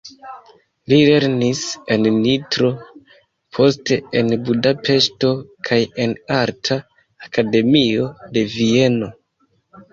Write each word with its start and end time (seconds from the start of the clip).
Li 0.93 0.97
lernis 1.09 1.59
en 1.95 2.07
Nitro, 2.15 2.71
poste 3.59 3.99
en 4.23 4.33
Budapeŝto 4.49 5.31
kaj 5.71 5.81
en 6.07 6.19
arta 6.41 6.81
akademio 7.31 8.13
de 8.35 8.49
Vieno. 8.59 9.15